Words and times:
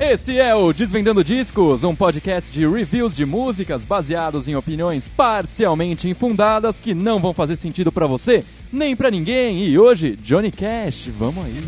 Esse 0.00 0.38
é 0.38 0.54
o 0.54 0.72
Desvendando 0.72 1.24
Discos, 1.24 1.82
um 1.82 1.92
podcast 1.92 2.52
de 2.52 2.64
reviews 2.64 3.16
de 3.16 3.26
músicas 3.26 3.84
baseados 3.84 4.46
em 4.46 4.54
opiniões 4.54 5.08
parcialmente 5.08 6.08
infundadas 6.08 6.78
que 6.78 6.94
não 6.94 7.18
vão 7.18 7.34
fazer 7.34 7.56
sentido 7.56 7.90
para 7.90 8.06
você, 8.06 8.44
nem 8.72 8.94
para 8.94 9.10
ninguém. 9.10 9.64
E 9.64 9.76
hoje, 9.76 10.14
Johnny 10.14 10.52
Cash, 10.52 11.08
vamos 11.08 11.44
aí. 11.44 11.60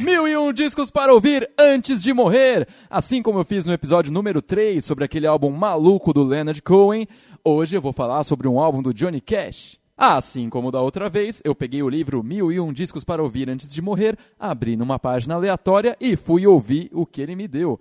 Mil 0.00 0.28
e 0.28 0.36
um 0.36 0.52
discos 0.52 0.88
para 0.88 1.12
ouvir 1.12 1.50
antes 1.58 2.00
de 2.00 2.12
morrer. 2.14 2.68
Assim 2.88 3.20
como 3.20 3.40
eu 3.40 3.44
fiz 3.44 3.66
no 3.66 3.72
episódio 3.72 4.12
número 4.12 4.40
3 4.40 4.84
sobre 4.84 5.04
aquele 5.04 5.26
álbum 5.26 5.50
maluco 5.50 6.12
do 6.12 6.22
Leonard 6.22 6.62
Cohen, 6.62 7.08
hoje 7.44 7.76
eu 7.76 7.82
vou 7.82 7.92
falar 7.92 8.22
sobre 8.22 8.46
um 8.46 8.60
álbum 8.60 8.80
do 8.80 8.94
Johnny 8.94 9.20
Cash. 9.20 9.81
Assim 9.96 10.48
como 10.48 10.70
da 10.70 10.80
outra 10.80 11.10
vez, 11.10 11.42
eu 11.44 11.54
peguei 11.54 11.82
o 11.82 11.88
livro 11.88 12.22
Mil 12.22 12.50
e 12.50 12.58
Um 12.58 12.72
Discos 12.72 13.04
para 13.04 13.22
Ouvir 13.22 13.50
Antes 13.50 13.72
de 13.72 13.82
Morrer, 13.82 14.16
abri 14.38 14.76
numa 14.76 14.98
página 14.98 15.34
aleatória 15.34 15.96
e 16.00 16.16
fui 16.16 16.46
ouvir 16.46 16.90
o 16.92 17.04
que 17.04 17.20
ele 17.20 17.36
me 17.36 17.46
deu. 17.46 17.78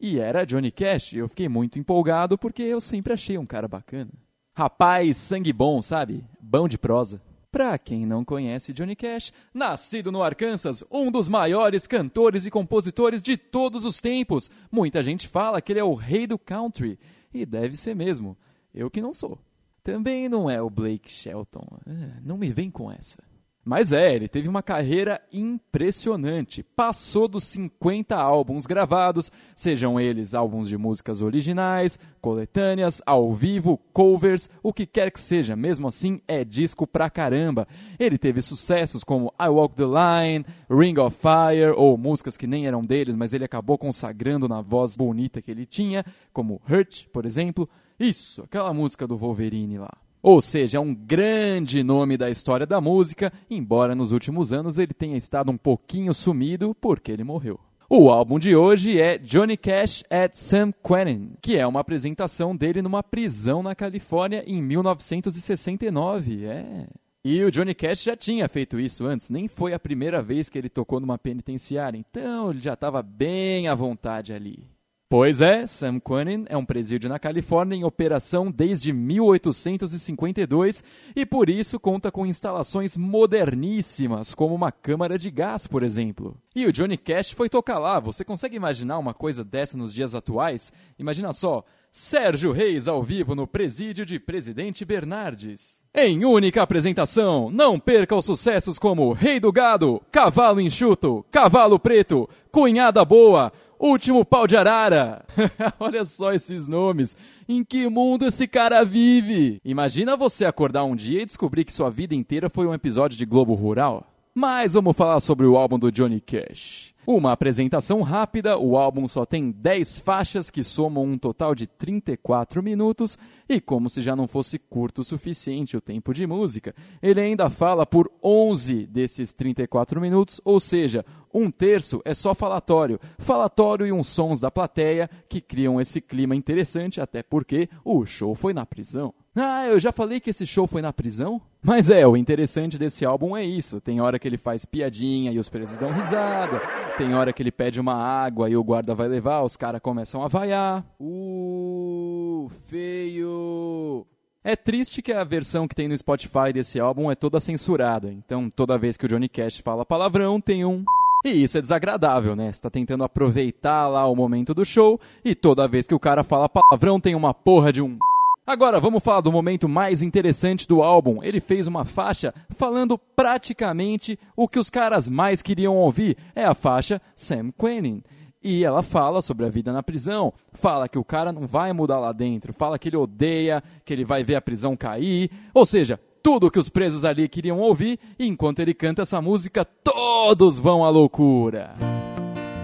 E 0.00 0.18
era 0.18 0.44
Johnny 0.44 0.72
Cash, 0.72 1.14
eu 1.14 1.28
fiquei 1.28 1.48
muito 1.48 1.78
empolgado 1.78 2.36
porque 2.36 2.62
eu 2.62 2.80
sempre 2.80 3.12
achei 3.12 3.38
um 3.38 3.46
cara 3.46 3.68
bacana. 3.68 4.10
Rapaz, 4.54 5.16
sangue 5.16 5.52
bom, 5.52 5.80
sabe? 5.80 6.24
Bom 6.40 6.66
de 6.66 6.76
prosa. 6.76 7.22
Pra 7.52 7.78
quem 7.78 8.04
não 8.04 8.24
conhece 8.24 8.72
Johnny 8.72 8.96
Cash, 8.96 9.32
nascido 9.54 10.10
no 10.10 10.22
Arkansas, 10.22 10.82
um 10.90 11.10
dos 11.10 11.28
maiores 11.28 11.86
cantores 11.86 12.44
e 12.44 12.50
compositores 12.50 13.22
de 13.22 13.36
todos 13.36 13.84
os 13.84 14.00
tempos. 14.00 14.50
Muita 14.70 15.02
gente 15.02 15.28
fala 15.28 15.60
que 15.60 15.72
ele 15.72 15.80
é 15.80 15.84
o 15.84 15.94
rei 15.94 16.26
do 16.26 16.38
country, 16.38 16.98
e 17.32 17.46
deve 17.46 17.76
ser 17.76 17.94
mesmo. 17.94 18.36
Eu 18.74 18.90
que 18.90 19.00
não 19.00 19.12
sou. 19.12 19.38
Também 19.82 20.28
não 20.28 20.48
é 20.48 20.62
o 20.62 20.70
Blake 20.70 21.10
Shelton. 21.10 21.66
É, 21.86 22.20
não 22.22 22.36
me 22.36 22.50
vem 22.50 22.70
com 22.70 22.90
essa. 22.90 23.18
Mas 23.64 23.92
é, 23.92 24.12
ele 24.12 24.26
teve 24.26 24.48
uma 24.48 24.62
carreira 24.62 25.20
impressionante. 25.32 26.64
Passou 26.64 27.28
dos 27.28 27.44
50 27.44 28.16
álbuns 28.16 28.66
gravados, 28.66 29.30
sejam 29.54 30.00
eles 30.00 30.34
álbuns 30.34 30.66
de 30.66 30.76
músicas 30.76 31.20
originais, 31.20 31.96
coletâneas, 32.20 33.00
ao 33.06 33.32
vivo, 33.32 33.78
covers, 33.92 34.50
o 34.64 34.72
que 34.72 34.84
quer 34.84 35.12
que 35.12 35.20
seja, 35.20 35.54
mesmo 35.54 35.86
assim 35.86 36.20
é 36.26 36.44
disco 36.44 36.88
pra 36.88 37.08
caramba. 37.08 37.68
Ele 38.00 38.18
teve 38.18 38.42
sucessos 38.42 39.04
como 39.04 39.32
I 39.40 39.46
Walk 39.46 39.76
the 39.76 39.84
Line, 39.84 40.44
Ring 40.68 40.98
of 40.98 41.16
Fire, 41.16 41.72
ou 41.76 41.96
músicas 41.96 42.36
que 42.36 42.48
nem 42.48 42.66
eram 42.66 42.82
deles, 42.82 43.14
mas 43.14 43.32
ele 43.32 43.44
acabou 43.44 43.78
consagrando 43.78 44.48
na 44.48 44.60
voz 44.60 44.96
bonita 44.96 45.40
que 45.40 45.52
ele 45.52 45.66
tinha, 45.66 46.04
como 46.32 46.60
Hurt, 46.68 47.06
por 47.12 47.24
exemplo. 47.24 47.68
Isso, 48.02 48.42
aquela 48.42 48.74
música 48.74 49.06
do 49.06 49.16
Wolverine 49.16 49.78
lá. 49.78 49.92
Ou 50.22 50.40
seja, 50.40 50.78
é 50.78 50.80
um 50.80 50.94
grande 50.94 51.82
nome 51.82 52.16
da 52.16 52.30
história 52.30 52.66
da 52.66 52.80
música, 52.80 53.32
embora 53.50 53.94
nos 53.94 54.12
últimos 54.12 54.52
anos 54.52 54.78
ele 54.78 54.92
tenha 54.92 55.16
estado 55.16 55.50
um 55.50 55.56
pouquinho 55.56 56.14
sumido 56.14 56.74
porque 56.80 57.10
ele 57.10 57.24
morreu. 57.24 57.58
O 57.88 58.08
álbum 58.08 58.38
de 58.38 58.56
hoje 58.56 58.98
é 58.98 59.18
Johnny 59.18 59.56
Cash 59.56 60.02
at 60.08 60.34
San 60.34 60.72
Quentin, 60.72 61.34
que 61.42 61.56
é 61.56 61.66
uma 61.66 61.80
apresentação 61.80 62.56
dele 62.56 62.80
numa 62.80 63.02
prisão 63.02 63.62
na 63.62 63.74
Califórnia 63.74 64.42
em 64.46 64.62
1969. 64.62 66.46
É. 66.46 66.86
E 67.24 67.44
o 67.44 67.50
Johnny 67.50 67.74
Cash 67.74 68.02
já 68.02 68.16
tinha 68.16 68.48
feito 68.48 68.80
isso 68.80 69.04
antes, 69.04 69.28
nem 69.28 69.46
foi 69.46 69.74
a 69.74 69.78
primeira 69.78 70.22
vez 70.22 70.48
que 70.48 70.58
ele 70.58 70.68
tocou 70.68 70.98
numa 70.98 71.18
penitenciária, 71.18 71.98
então 71.98 72.50
ele 72.50 72.60
já 72.60 72.72
estava 72.72 73.02
bem 73.02 73.68
à 73.68 73.74
vontade 73.74 74.32
ali. 74.32 74.66
Pois 75.12 75.42
é, 75.42 75.66
Sam 75.66 76.00
Quanin 76.00 76.46
é 76.48 76.56
um 76.56 76.64
presídio 76.64 77.10
na 77.10 77.18
Califórnia 77.18 77.76
em 77.76 77.84
operação 77.84 78.50
desde 78.50 78.94
1852 78.94 80.82
e 81.14 81.26
por 81.26 81.50
isso 81.50 81.78
conta 81.78 82.10
com 82.10 82.24
instalações 82.24 82.96
moderníssimas, 82.96 84.32
como 84.32 84.54
uma 84.54 84.72
câmara 84.72 85.18
de 85.18 85.30
gás, 85.30 85.66
por 85.66 85.82
exemplo. 85.82 86.34
E 86.56 86.64
o 86.64 86.72
Johnny 86.72 86.96
Cash 86.96 87.32
foi 87.32 87.50
tocar 87.50 87.78
lá. 87.78 88.00
Você 88.00 88.24
consegue 88.24 88.56
imaginar 88.56 88.98
uma 88.98 89.12
coisa 89.12 89.44
dessa 89.44 89.76
nos 89.76 89.92
dias 89.92 90.14
atuais? 90.14 90.72
Imagina 90.98 91.34
só, 91.34 91.62
Sérgio 91.90 92.50
Reis 92.50 92.88
ao 92.88 93.02
vivo 93.02 93.34
no 93.34 93.46
presídio 93.46 94.06
de 94.06 94.18
Presidente 94.18 94.82
Bernardes. 94.82 95.78
Em 95.94 96.24
única 96.24 96.62
apresentação, 96.62 97.50
não 97.50 97.78
perca 97.78 98.16
os 98.16 98.24
sucessos 98.24 98.78
como 98.78 99.12
Rei 99.12 99.38
do 99.38 99.52
Gado, 99.52 100.00
Cavalo 100.10 100.58
Enxuto, 100.58 101.22
Cavalo 101.30 101.78
Preto, 101.78 102.26
Cunhada 102.50 103.04
Boa, 103.04 103.52
Último 103.82 104.24
pau 104.24 104.46
de 104.46 104.56
arara. 104.56 105.24
Olha 105.80 106.04
só 106.04 106.32
esses 106.32 106.68
nomes. 106.68 107.16
Em 107.48 107.64
que 107.64 107.88
mundo 107.88 108.24
esse 108.24 108.46
cara 108.46 108.84
vive? 108.84 109.60
Imagina 109.64 110.16
você 110.16 110.44
acordar 110.44 110.84
um 110.84 110.94
dia 110.94 111.22
e 111.22 111.26
descobrir 111.26 111.64
que 111.64 111.72
sua 111.72 111.90
vida 111.90 112.14
inteira 112.14 112.48
foi 112.48 112.64
um 112.64 112.72
episódio 112.72 113.18
de 113.18 113.26
Globo 113.26 113.54
Rural. 113.54 114.06
Mas 114.32 114.74
vamos 114.74 114.96
falar 114.96 115.18
sobre 115.18 115.46
o 115.46 115.56
álbum 115.56 115.80
do 115.80 115.90
Johnny 115.90 116.20
Cash. 116.20 116.94
Uma 117.04 117.32
apresentação 117.32 118.00
rápida, 118.00 118.56
o 118.56 118.76
álbum 118.76 119.08
só 119.08 119.26
tem 119.26 119.50
10 119.50 119.98
faixas 119.98 120.48
que 120.50 120.62
somam 120.62 121.02
um 121.04 121.18
total 121.18 121.52
de 121.52 121.66
34 121.66 122.62
minutos, 122.62 123.18
e 123.48 123.60
como 123.60 123.90
se 123.90 124.00
já 124.00 124.14
não 124.14 124.28
fosse 124.28 124.56
curto 124.56 125.00
o 125.00 125.04
suficiente 125.04 125.76
o 125.76 125.80
tempo 125.80 126.14
de 126.14 126.24
música, 126.28 126.72
ele 127.02 127.20
ainda 127.20 127.50
fala 127.50 127.84
por 127.84 128.08
11 128.22 128.86
desses 128.86 129.34
34 129.34 130.00
minutos, 130.00 130.40
ou 130.44 130.60
seja, 130.60 131.04
um 131.32 131.50
terço 131.50 132.00
é 132.04 132.14
só 132.14 132.34
falatório, 132.34 133.00
falatório 133.18 133.86
e 133.86 133.92
uns 133.92 134.08
sons 134.08 134.40
da 134.40 134.50
plateia 134.50 135.08
que 135.28 135.40
criam 135.40 135.80
esse 135.80 136.00
clima 136.00 136.36
interessante, 136.36 137.00
até 137.00 137.22
porque 137.22 137.68
o 137.84 138.04
show 138.04 138.34
foi 138.34 138.52
na 138.52 138.66
prisão. 138.66 139.14
Ah, 139.34 139.66
eu 139.66 139.80
já 139.80 139.90
falei 139.92 140.20
que 140.20 140.28
esse 140.28 140.46
show 140.46 140.66
foi 140.66 140.82
na 140.82 140.92
prisão? 140.92 141.40
Mas 141.62 141.88
é, 141.88 142.06
o 142.06 142.16
interessante 142.16 142.78
desse 142.78 143.04
álbum 143.04 143.34
é 143.34 143.42
isso. 143.42 143.80
Tem 143.80 143.98
hora 143.98 144.18
que 144.18 144.28
ele 144.28 144.36
faz 144.36 144.66
piadinha 144.66 145.32
e 145.32 145.38
os 145.38 145.48
presos 145.48 145.78
dão 145.78 145.90
risada. 145.90 146.60
Tem 146.98 147.14
hora 147.14 147.32
que 147.32 147.42
ele 147.42 147.50
pede 147.50 147.80
uma 147.80 147.94
água 147.94 148.50
e 148.50 148.56
o 148.56 148.64
guarda 148.64 148.94
vai 148.94 149.08
levar, 149.08 149.42
os 149.42 149.56
caras 149.56 149.80
começam 149.80 150.22
a 150.22 150.28
vaiar. 150.28 150.84
Uh, 151.00 152.50
feio. 152.66 154.06
É 154.44 154.56
triste 154.56 155.00
que 155.00 155.12
a 155.12 155.24
versão 155.24 155.66
que 155.66 155.74
tem 155.74 155.88
no 155.88 155.96
Spotify 155.96 156.52
desse 156.52 156.78
álbum 156.78 157.10
é 157.10 157.14
toda 157.14 157.40
censurada. 157.40 158.12
Então, 158.12 158.50
toda 158.50 158.76
vez 158.76 158.96
que 158.96 159.06
o 159.06 159.08
Johnny 159.08 159.28
Cash 159.28 159.58
fala 159.58 159.86
palavrão, 159.86 160.40
tem 160.40 160.64
um 160.64 160.84
e 161.24 161.42
isso 161.42 161.58
é 161.58 161.60
desagradável, 161.60 162.34
né? 162.34 162.50
Você 162.50 162.60
tá 162.60 162.70
tentando 162.70 163.04
aproveitar 163.04 163.88
lá 163.88 164.06
o 164.06 164.16
momento 164.16 164.52
do 164.52 164.64
show 164.64 165.00
e 165.24 165.34
toda 165.34 165.68
vez 165.68 165.86
que 165.86 165.94
o 165.94 166.00
cara 166.00 166.24
fala 166.24 166.48
palavrão 166.48 166.98
tem 166.98 167.14
uma 167.14 167.32
porra 167.32 167.72
de 167.72 167.80
um 167.80 167.98
Agora 168.44 168.80
vamos 168.80 169.04
falar 169.04 169.20
do 169.20 169.30
momento 169.30 169.68
mais 169.68 170.02
interessante 170.02 170.66
do 170.66 170.82
álbum. 170.82 171.22
Ele 171.22 171.40
fez 171.40 171.68
uma 171.68 171.84
faixa 171.84 172.34
falando 172.50 172.98
praticamente 172.98 174.18
o 174.36 174.48
que 174.48 174.58
os 174.58 174.68
caras 174.68 175.06
mais 175.06 175.40
queriam 175.40 175.76
ouvir. 175.76 176.16
É 176.34 176.44
a 176.44 176.52
faixa 176.52 177.00
Sam 177.14 177.52
Quentin. 177.52 178.02
E 178.42 178.64
ela 178.64 178.82
fala 178.82 179.22
sobre 179.22 179.46
a 179.46 179.48
vida 179.48 179.72
na 179.72 179.84
prisão, 179.84 180.32
fala 180.52 180.88
que 180.88 180.98
o 180.98 181.04
cara 181.04 181.32
não 181.32 181.46
vai 181.46 181.72
mudar 181.72 182.00
lá 182.00 182.10
dentro, 182.10 182.52
fala 182.52 182.76
que 182.76 182.88
ele 182.88 182.96
odeia, 182.96 183.62
que 183.84 183.92
ele 183.92 184.04
vai 184.04 184.24
ver 184.24 184.34
a 184.34 184.42
prisão 184.42 184.76
cair. 184.76 185.30
Ou 185.54 185.64
seja, 185.64 186.00
tudo 186.22 186.50
que 186.50 186.58
os 186.58 186.68
presos 186.68 187.04
ali 187.04 187.28
queriam 187.28 187.58
ouvir, 187.58 187.98
e 188.18 188.26
enquanto 188.26 188.60
ele 188.60 188.72
canta 188.72 189.02
essa 189.02 189.20
música, 189.20 189.64
todos 189.64 190.58
vão 190.58 190.84
à 190.84 190.88
loucura. 190.88 191.74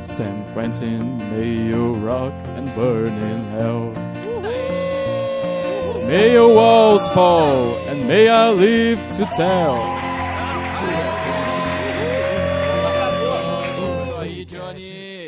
Sam 0.00 0.44
Quentin, 0.54 1.00
may 1.32 1.70
you 1.70 1.94
rock 2.04 2.32
and 2.56 2.72
burn 2.76 3.14
in 3.16 3.40
hell. 3.56 3.92
May 6.06 6.32
your 6.32 6.54
walls 6.54 7.06
fall, 7.08 7.76
and 7.90 8.06
may 8.06 8.28
I 8.28 8.50
live 8.50 9.00
to 9.16 9.26
tell. 9.36 9.98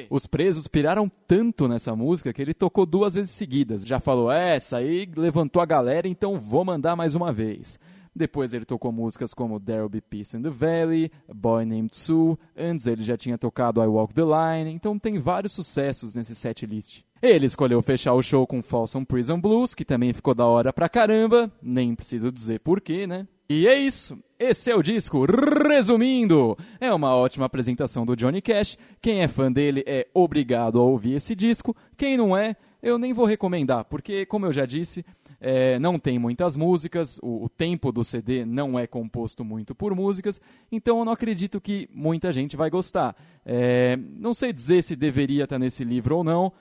Os 0.08 0.26
presos 0.26 0.66
piraram 0.66 1.10
tanto 1.28 1.68
nessa 1.68 1.94
música 1.94 2.32
que 2.32 2.42
ele 2.42 2.52
tocou 2.52 2.84
duas 2.84 3.14
vezes 3.14 3.30
seguidas. 3.30 3.82
Já 3.82 4.00
falou, 4.00 4.30
é, 4.30 4.56
essa 4.56 4.78
aí 4.78 5.08
levantou 5.16 5.62
a 5.62 5.66
galera, 5.66 6.09
então 6.09 6.36
vou 6.36 6.65
mandar 6.65 6.97
mais 6.97 7.15
uma 7.15 7.32
vez. 7.32 7.78
Depois 8.20 8.52
ele 8.52 8.66
tocou 8.66 8.92
músicas 8.92 9.32
como 9.32 9.58
There'll 9.58 9.88
Be 9.88 10.02
Peace 10.02 10.36
in 10.36 10.42
the 10.42 10.50
Valley, 10.50 11.10
A 11.26 11.32
Boy 11.32 11.64
Named 11.64 11.96
Sue. 11.96 12.36
Antes 12.54 12.86
ele 12.86 13.02
já 13.02 13.16
tinha 13.16 13.38
tocado 13.38 13.82
I 13.82 13.86
Walk 13.86 14.12
the 14.12 14.20
Line, 14.20 14.70
então 14.70 14.98
tem 14.98 15.18
vários 15.18 15.52
sucessos 15.52 16.14
nesse 16.14 16.34
set 16.34 16.66
list. 16.66 17.00
Ele 17.22 17.46
escolheu 17.46 17.80
fechar 17.80 18.12
o 18.12 18.22
show 18.22 18.46
com 18.46 18.62
Folsom 18.62 19.06
Prison 19.06 19.40
Blues, 19.40 19.74
que 19.74 19.86
também 19.86 20.12
ficou 20.12 20.34
da 20.34 20.44
hora 20.44 20.70
pra 20.70 20.86
caramba, 20.86 21.50
nem 21.62 21.94
preciso 21.94 22.30
dizer 22.30 22.60
porquê, 22.60 23.06
né? 23.06 23.26
E 23.48 23.66
é 23.66 23.78
isso. 23.78 24.18
Esse 24.38 24.70
é 24.70 24.76
o 24.76 24.82
disco. 24.82 25.24
Resumindo, 25.66 26.58
é 26.78 26.92
uma 26.92 27.16
ótima 27.16 27.46
apresentação 27.46 28.04
do 28.04 28.14
Johnny 28.14 28.42
Cash. 28.42 28.76
Quem 29.00 29.22
é 29.22 29.28
fã 29.28 29.50
dele 29.50 29.82
é 29.86 30.06
obrigado 30.12 30.78
a 30.78 30.82
ouvir 30.82 31.14
esse 31.14 31.34
disco. 31.34 31.74
Quem 31.96 32.18
não 32.18 32.36
é, 32.36 32.54
eu 32.82 32.98
nem 32.98 33.12
vou 33.12 33.24
recomendar, 33.24 33.84
porque, 33.84 34.24
como 34.27 34.47
eu 34.47 34.53
já 34.53 34.66
disse, 34.66 35.04
é, 35.41 35.78
não 35.78 35.98
tem 35.98 36.18
muitas 36.18 36.54
músicas, 36.54 37.18
o, 37.22 37.44
o, 37.44 37.48
tempo 37.48 37.91
do 37.91 38.04
CD 38.04 38.44
não 38.44 38.78
é 38.78 38.86
composto 38.86 39.44
muito 39.44 39.74
por 39.74 39.94
músicas, 39.94 40.41
então 40.71 40.98
eu 40.98 41.04
não 41.04 41.12
acredito 41.12 41.60
que 41.60 41.88
muita 41.92 42.30
gente 42.30 42.56
vai 42.56 42.68
gostar. 42.68 43.16
É, 43.44 43.97
não 43.97 44.34
sei 44.34 44.53
dizer 44.53 44.82
se 44.82 44.94
deveria 44.94 45.44
estar 45.44 45.59
nesse 45.59 45.82
livro 45.82 46.18
ou 46.18 46.24
não, 46.24 46.53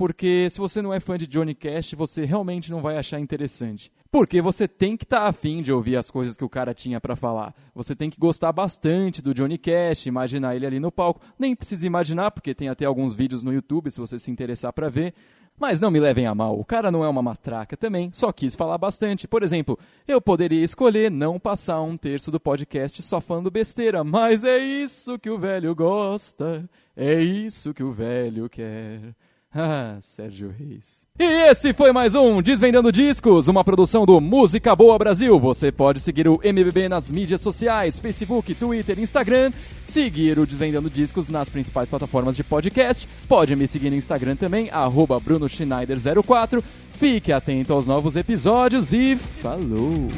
porque 0.00 0.48
se 0.48 0.58
você 0.58 0.80
não 0.80 0.94
é 0.94 0.98
fã 0.98 1.18
de 1.18 1.26
Johnny 1.26 1.54
Cash, 1.54 1.92
você 1.92 2.24
realmente 2.24 2.70
não 2.70 2.80
vai 2.80 2.96
achar 2.96 3.20
interessante. 3.20 3.92
Porque 4.10 4.40
você 4.40 4.66
tem 4.66 4.96
que 4.96 5.04
estar 5.04 5.20
tá 5.20 5.26
afim 5.26 5.60
de 5.60 5.70
ouvir 5.70 5.96
as 5.96 6.10
coisas 6.10 6.38
que 6.38 6.44
o 6.44 6.48
cara 6.48 6.72
tinha 6.72 6.98
para 6.98 7.14
falar. 7.14 7.54
Você 7.74 7.94
tem 7.94 8.08
que 8.08 8.18
gostar 8.18 8.50
bastante 8.50 9.20
do 9.20 9.34
Johnny 9.34 9.58
Cash, 9.58 10.06
imaginar 10.06 10.56
ele 10.56 10.64
ali 10.64 10.80
no 10.80 10.90
palco. 10.90 11.20
Nem 11.38 11.54
precisa 11.54 11.86
imaginar, 11.86 12.30
porque 12.30 12.54
tem 12.54 12.70
até 12.70 12.86
alguns 12.86 13.12
vídeos 13.12 13.42
no 13.42 13.52
YouTube 13.52 13.90
se 13.90 14.00
você 14.00 14.18
se 14.18 14.30
interessar 14.30 14.72
para 14.72 14.88
ver. 14.88 15.12
Mas 15.58 15.82
não 15.82 15.90
me 15.90 16.00
levem 16.00 16.26
a 16.26 16.34
mal, 16.34 16.58
o 16.58 16.64
cara 16.64 16.90
não 16.90 17.04
é 17.04 17.08
uma 17.10 17.20
matraca 17.20 17.76
também, 17.76 18.08
só 18.10 18.32
quis 18.32 18.56
falar 18.56 18.78
bastante. 18.78 19.28
Por 19.28 19.42
exemplo, 19.42 19.78
eu 20.08 20.18
poderia 20.18 20.64
escolher 20.64 21.10
não 21.10 21.38
passar 21.38 21.82
um 21.82 21.98
terço 21.98 22.30
do 22.30 22.40
podcast 22.40 23.02
só 23.02 23.20
falando 23.20 23.50
besteira, 23.50 24.02
mas 24.02 24.44
é 24.44 24.56
isso 24.56 25.18
que 25.18 25.28
o 25.28 25.38
velho 25.38 25.74
gosta, 25.74 26.66
é 26.96 27.22
isso 27.22 27.74
que 27.74 27.82
o 27.82 27.92
velho 27.92 28.48
quer. 28.48 29.14
Ah, 29.54 29.98
Sérgio 30.02 30.54
Reis. 30.56 31.08
E 31.18 31.24
esse 31.50 31.74
foi 31.74 31.92
mais 31.92 32.14
um 32.14 32.40
Desvendando 32.40 32.90
Discos, 32.90 33.48
uma 33.48 33.62
produção 33.62 34.06
do 34.06 34.20
Música 34.20 34.74
Boa 34.74 34.96
Brasil. 34.96 35.38
Você 35.38 35.70
pode 35.70 36.00
seguir 36.00 36.26
o 36.28 36.40
MBB 36.42 36.88
nas 36.88 37.10
mídias 37.10 37.40
sociais, 37.40 37.98
Facebook, 38.00 38.54
Twitter, 38.54 38.98
Instagram, 38.98 39.52
seguir 39.84 40.38
o 40.38 40.46
Desvendando 40.46 40.88
Discos 40.88 41.28
nas 41.28 41.50
principais 41.50 41.88
plataformas 41.88 42.36
de 42.36 42.44
podcast. 42.44 43.06
Pode 43.28 43.54
me 43.54 43.66
seguir 43.66 43.90
no 43.90 43.96
Instagram 43.96 44.36
também, 44.36 44.70
arroba 44.70 45.20
BrunoSchneider04. 45.20 46.62
Fique 46.94 47.32
atento 47.32 47.72
aos 47.72 47.86
novos 47.86 48.16
episódios 48.16 48.92
e 48.92 49.16
falou! 49.16 50.08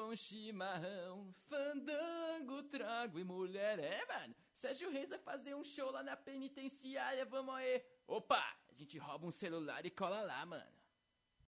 Com 0.00 0.16
chimarrão, 0.16 1.30
fandango, 1.46 2.62
trago 2.62 3.18
e 3.18 3.24
mulher. 3.24 3.78
É, 3.78 4.06
mano, 4.06 4.34
Sérgio 4.50 4.90
Reis 4.90 5.10
vai 5.10 5.18
fazer 5.18 5.54
um 5.54 5.62
show 5.62 5.90
lá 5.90 6.02
na 6.02 6.16
penitenciária, 6.16 7.26
vamos 7.26 7.54
aí. 7.54 7.84
Opa, 8.06 8.42
a 8.70 8.72
gente 8.72 8.96
rouba 8.96 9.26
um 9.26 9.30
celular 9.30 9.84
e 9.84 9.90
cola 9.90 10.22
lá, 10.22 10.46
mano. 10.46 10.79